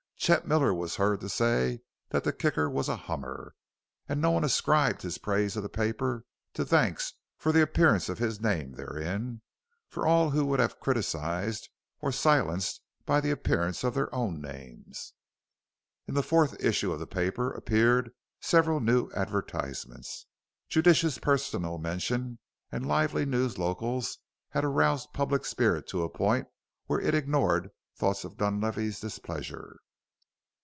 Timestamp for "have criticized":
10.59-11.69